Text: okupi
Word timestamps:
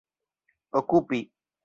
okupi 0.77 1.19